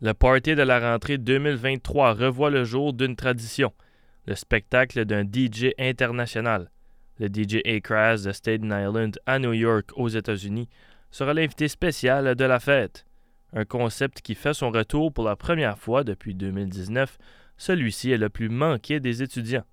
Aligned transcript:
Le 0.00 0.14
party 0.14 0.54
de 0.54 0.62
la 0.62 0.78
rentrée 0.78 1.18
2023 1.18 2.14
revoit 2.14 2.50
le 2.50 2.62
jour 2.62 2.92
d'une 2.92 3.16
tradition, 3.16 3.72
le 4.26 4.36
spectacle 4.36 5.04
d'un 5.04 5.24
DJ 5.24 5.72
international. 5.76 6.70
Le 7.18 7.26
DJ 7.26 7.66
Akraz 7.66 8.22
de 8.22 8.30
Staten 8.30 8.66
Island 8.66 9.18
à 9.26 9.40
New 9.40 9.54
York 9.54 9.90
aux 9.96 10.08
États-Unis 10.08 10.68
sera 11.10 11.34
l'invité 11.34 11.66
spécial 11.66 12.36
de 12.36 12.44
la 12.44 12.60
fête. 12.60 13.06
Un 13.52 13.64
concept 13.64 14.20
qui 14.20 14.36
fait 14.36 14.54
son 14.54 14.70
retour 14.70 15.12
pour 15.12 15.24
la 15.24 15.34
première 15.34 15.78
fois 15.78 16.04
depuis 16.04 16.36
2019, 16.36 17.18
celui-ci 17.56 18.12
est 18.12 18.18
le 18.18 18.28
plus 18.28 18.50
manqué 18.50 19.00
des 19.00 19.24
étudiants. 19.24 19.64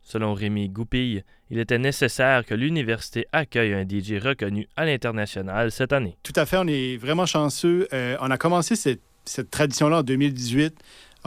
Selon 0.00 0.32
Rémi 0.34 0.68
Goupille, 0.68 1.24
il 1.50 1.58
était 1.58 1.80
nécessaire 1.80 2.46
que 2.46 2.54
l'université 2.54 3.26
accueille 3.32 3.74
un 3.74 3.82
DJ 3.82 4.22
reconnu 4.22 4.68
à 4.76 4.84
l'international 4.84 5.72
cette 5.72 5.92
année. 5.92 6.16
Tout 6.22 6.34
à 6.36 6.46
fait, 6.46 6.56
on 6.56 6.68
est 6.68 6.96
vraiment 6.98 7.26
chanceux. 7.26 7.88
Euh, 7.92 8.16
on 8.20 8.30
a 8.30 8.38
commencé 8.38 8.76
cette 8.76 9.00
cette 9.26 9.50
tradition-là 9.50 9.98
en 9.98 10.02
2018. 10.02 10.74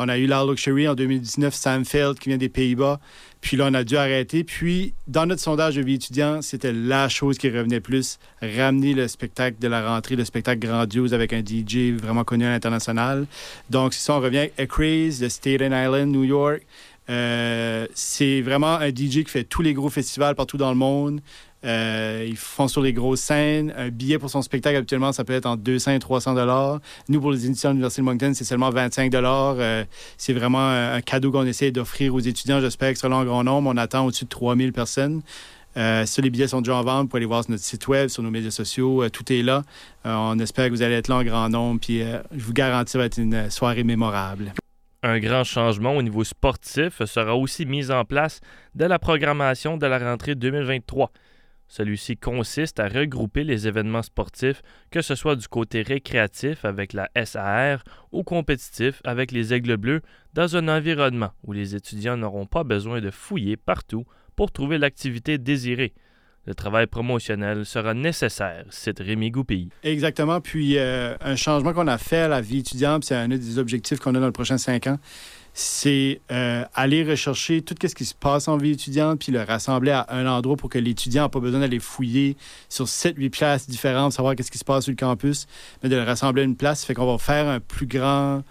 On 0.02 0.07
a 0.07 0.17
eu 0.17 0.27
l'Art 0.27 0.48
Luxury 0.48 0.88
en 0.88 0.95
2019, 0.95 1.53
Samfeld 1.53 2.20
qui 2.20 2.30
vient 2.30 2.38
des 2.38 2.48
Pays-Bas. 2.48 3.02
Puis 3.41 3.57
là, 3.57 3.67
on 3.70 3.73
a 3.73 3.84
dû 3.84 3.98
arrêter. 3.98 4.45
Puis, 4.45 4.94
dans 5.07 5.26
notre 5.26 5.41
sondage 5.41 5.76
de 5.76 5.81
vie 5.81 5.95
étudiante, 5.95 6.43
c'était 6.43 6.71
la 6.71 7.09
chose 7.09 7.38
qui 7.38 7.49
revenait 7.49 7.81
plus, 7.81 8.17
ramener 8.41 8.93
le 8.93 9.09
spectacle 9.09 9.57
de 9.59 9.67
la 9.67 9.85
rentrée, 9.85 10.16
le 10.16 10.23
spectacle 10.23 10.66
grandiose 10.66 11.13
avec 11.13 11.34
un 11.34 11.40
DJ 11.40 11.91
vraiment 11.91 12.23
connu 12.23 12.45
à 12.45 12.49
l'international. 12.49 13.26
Donc, 13.70 13.93
si 13.93 13.99
ça, 13.99 14.16
on 14.16 14.21
revient 14.21 14.49
avec 14.57 14.70
Craze 14.70 15.20
de 15.20 15.27
Staten 15.27 15.73
Island, 15.73 16.12
New 16.12 16.23
York. 16.23 16.66
Euh, 17.09 17.88
c'est 17.94 18.41
vraiment 18.41 18.76
un 18.76 18.90
DJ 18.90 19.23
qui 19.23 19.26
fait 19.26 19.44
tous 19.44 19.62
les 19.62 19.73
gros 19.73 19.90
festivals 19.90 20.36
partout 20.36 20.58
dans 20.58 20.70
le 20.70 20.77
monde. 20.77 21.22
Euh, 21.66 22.26
ils 22.27 22.38
font 22.38 22.68
sur 22.68 22.82
les 22.82 22.94
grosses 22.94 23.22
scènes. 23.22 23.73
Un 23.76 23.90
billet 23.90 24.18
pour 24.18 24.30
son 24.30 24.41
spectacle, 24.41 24.77
habituellement, 24.77 25.12
ça 25.12 25.23
peut 25.23 25.34
être 25.34 25.45
entre 25.45 25.62
200 25.63 25.91
et 25.91 25.99
300 25.99 26.35
dollars. 26.35 26.80
Nous, 27.09 27.20
pour 27.20 27.32
les 27.32 27.45
étudiants 27.45 27.72
de 27.72 27.73
l'Université 27.73 28.02
de 28.02 28.05
Moncton, 28.05 28.32
c'est 28.34 28.45
seulement 28.45 28.70
25 28.70 29.12
dollars. 29.12 29.55
Euh, 29.59 29.84
c'est 30.18 30.34
vraiment 30.34 30.70
un 30.70 31.02
cadeau 31.02 31.32
qu'on 31.32 31.45
essaie 31.45 31.72
d'offrir 31.72 32.13
aux 32.13 32.20
étudiants. 32.20 32.62
J'espère 32.62 32.91
que 32.91 32.99
ce 32.99 33.07
sera 33.07 33.15
en 33.15 33.26
grand 33.26 33.43
nombre. 33.43 33.70
On 33.74 33.77
attend 33.77 34.05
au-dessus 34.05 34.26
de 34.26 34.30
3000 34.30 34.71
personnes. 34.71 35.21
Euh, 35.77 36.04
si 36.05 36.21
les 36.21 36.30
billets 36.30 36.48
sont 36.48 36.62
déjà 36.62 36.76
en 36.76 36.84
vente, 36.84 37.04
vous 37.04 37.07
pouvez 37.10 37.20
aller 37.20 37.26
voir 37.26 37.43
sur 37.43 37.52
notre 37.52 37.63
site 37.63 37.87
web, 37.87 38.10
sur 38.10 38.24
nos 38.24 38.32
médias 38.32 38.52
sociaux. 38.52 39.07
tout 39.10 39.32
est 39.32 39.43
là. 39.43 39.63
on 40.04 40.40
espère 40.40 40.68
que 40.68 40.71
vous 40.71 40.82
allez 40.82 40.96
être 40.96 41.10
là 41.10 41.18
en 41.18 41.24
grand 41.24 41.49
nombre. 41.49 41.80
Puis 41.80 42.02
je 42.02 42.43
vous 42.43 42.54
garantis, 42.54 42.93
ça 42.93 42.98
va 42.98 43.05
être 43.05 43.18
une 43.18 43.49
soirée 43.49 43.84
mémorable. 43.84 44.54
Un 45.02 45.20
grand 45.20 45.46
changement 45.46 45.96
au 45.96 46.02
niveau 46.02 46.26
sportif 46.26 47.05
sera 47.05 47.34
aussi 47.34 47.66
mis 47.66 47.90
en 47.90 48.04
place 48.04 48.42
dès 48.76 48.90
la 48.90 49.00
programmation 49.00 49.78
de 49.78 49.86
la 49.86 49.98
rentrée 49.98 50.36
2023. 50.36 51.14
Celui-ci 51.70 52.18
consiste 52.18 52.82
à 52.82 52.90
regrouper 52.90 53.46
les 53.46 53.66
événements 53.66 54.02
sportifs, 54.02 54.62
que 54.92 55.02
ce 55.02 55.16
soit 55.16 55.38
du 55.38 55.48
côté 55.48 55.84
récréatif 55.84 56.66
avec 56.66 56.92
la 56.92 57.10
SAR 57.24 57.82
ou 58.12 58.24
compétitif 58.24 59.02
avec 59.05 59.32
les 59.32 59.54
Aigles 59.54 59.77
Bleus, 59.77 60.02
dans 60.34 60.58
un 60.58 60.68
environnement 60.68 61.32
où 61.46 61.54
les 61.54 61.76
étudiants 61.76 62.18
n'auront 62.18 62.46
pas 62.46 62.66
besoin 62.66 63.00
de 63.00 63.10
fouiller 63.10 63.55
partout 63.55 64.03
pour 64.36 64.52
trouver 64.52 64.78
l'activité 64.78 65.38
désirée. 65.38 65.94
Le 66.45 66.56
travail 66.56 66.88
promotionnel 66.88 67.66
sera 67.66 67.94
nécessaire, 67.94 68.66
cite 68.69 69.00
Rémi 69.00 69.29
Goupil. 69.29 69.69
Exactement. 69.84 70.41
Puis, 70.41 70.78
euh, 70.78 71.16
un 71.22 71.35
changement 71.35 71.73
qu'on 71.73 71.88
a 71.88 71.97
fait 71.97 72.22
à 72.22 72.28
la 72.28 72.41
vie 72.41 72.59
étudiante, 72.59 73.03
c'est 73.03 73.16
un 73.16 73.28
des 73.28 73.59
objectifs 73.59 74.00
qu'on 74.00 74.16
a 74.16 74.19
dans 74.19 74.25
les 74.25 74.31
prochains 74.31 74.57
cinq 74.57 74.88
ans, 74.88 74.97
c'est 75.53 76.22
euh, 76.31 76.63
aller 76.73 77.03
rechercher 77.03 77.62
tout 77.62 77.75
ce 77.81 77.94
qui 77.94 78.06
se 78.06 78.16
passe 78.16 78.47
en 78.47 78.57
vie 78.57 78.72
étudiante, 78.72 79.19
puis 79.19 79.31
le 79.31 79.41
rassembler 79.41 79.91
à 79.91 80.06
un 80.09 80.25
endroit 80.25 80.56
pour 80.56 80.69
que 80.69 80.79
l'étudiant 80.79 81.23
n'a 81.23 81.29
pas 81.29 81.40
besoin 81.40 81.59
d'aller 81.59 81.79
fouiller 81.79 82.38
sur 82.69 82.85
7-8 82.85 83.29
places 83.29 83.69
différentes, 83.69 84.13
savoir 84.13 84.35
qu'est-ce 84.35 84.51
qui 84.51 84.57
se 84.57 84.66
passe 84.66 84.85
sur 84.85 84.91
le 84.91 84.97
campus, 84.97 85.47
mais 85.84 85.90
de 85.90 85.96
le 85.96 86.03
rassembler 86.03 86.44
à 86.44 86.46
une 86.46 86.56
place. 86.56 86.85
Fait 86.85 86.94
qu'on 86.94 87.12
va 87.12 87.18
faire 87.18 87.47
un 87.47 87.59
plus 87.59 87.88
grand 87.88 88.44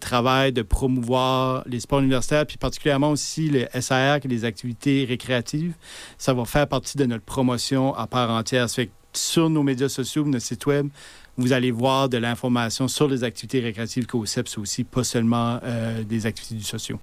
travail 0.00 0.52
de 0.52 0.62
promouvoir 0.62 1.62
les 1.66 1.80
sports 1.80 2.00
universitaires, 2.00 2.46
puis 2.46 2.56
particulièrement 2.56 3.10
aussi 3.10 3.50
les 3.50 3.66
SAR, 3.80 4.20
les 4.24 4.44
activités 4.44 5.04
récréatives. 5.04 5.74
Ça 6.18 6.32
va 6.34 6.44
faire 6.44 6.66
partie 6.66 6.96
de 6.96 7.04
notre 7.04 7.24
promotion 7.24 7.94
à 7.94 8.06
part 8.06 8.30
entière. 8.30 8.68
Ça 8.68 8.76
fait 8.76 8.86
que 8.86 8.92
sur 9.12 9.50
nos 9.50 9.62
médias 9.62 9.88
sociaux, 9.88 10.24
notre 10.24 10.44
site 10.44 10.66
web, 10.66 10.88
vous 11.36 11.52
allez 11.52 11.70
voir 11.70 12.08
de 12.08 12.16
l'information 12.16 12.88
sur 12.88 13.08
les 13.08 13.24
activités 13.24 13.60
récréatives 13.60 14.06
qu'au 14.06 14.24
CEPS 14.24 14.58
aussi, 14.58 14.84
pas 14.84 15.04
seulement 15.04 15.60
euh, 15.62 16.02
des 16.02 16.26
activités 16.26 16.54
du 16.54 16.64
socio. 16.64 16.98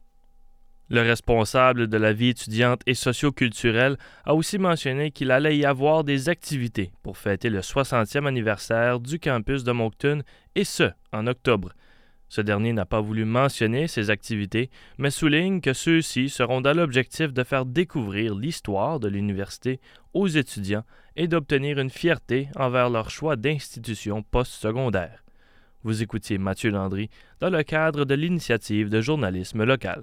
Le 0.89 1.01
responsable 1.01 1.87
de 1.87 1.97
la 1.97 2.13
vie 2.13 2.29
étudiante 2.29 2.81
et 2.85 2.93
socioculturelle 2.93 3.97
a 4.25 4.35
aussi 4.35 4.57
mentionné 4.57 5.11
qu'il 5.11 5.31
allait 5.31 5.57
y 5.57 5.65
avoir 5.65 6.03
des 6.03 6.29
activités 6.29 6.91
pour 7.03 7.17
fêter 7.17 7.49
le 7.49 7.61
60e 7.61 8.27
anniversaire 8.27 8.99
du 8.99 9.17
campus 9.17 9.63
de 9.63 9.71
Moncton, 9.71 10.23
et 10.55 10.65
ce, 10.65 10.91
en 11.11 11.25
octobre. 11.27 11.69
Ce 12.33 12.41
dernier 12.41 12.73
n'a 12.73 12.87
pas 12.87 12.99
voulu 12.99 13.25
mentionner 13.25 13.87
ces 13.87 14.09
activités, 14.09 14.71
mais 14.97 15.11
souligne 15.11 15.61
que 15.61 15.73
ceux-ci 15.73 16.29
seront 16.29 16.61
dans 16.61 16.75
l'objectif 16.75 17.31
de 17.31 17.43
faire 17.43 17.63
découvrir 17.63 18.33
l'histoire 18.33 18.99
de 18.99 19.07
l'université 19.07 19.79
aux 20.15 20.25
étudiants 20.25 20.83
et 21.15 21.27
d'obtenir 21.27 21.77
une 21.77 21.91
fierté 21.91 22.49
envers 22.55 22.89
leur 22.89 23.11
choix 23.11 23.35
d'institution 23.35 24.23
postsecondaire. 24.23 25.23
Vous 25.83 26.01
écoutiez 26.01 26.39
Mathieu 26.39 26.71
Landry 26.71 27.11
dans 27.39 27.51
le 27.51 27.61
cadre 27.61 28.03
de 28.03 28.15
l'initiative 28.15 28.89
de 28.89 28.99
journalisme 28.99 29.63
local. 29.63 30.01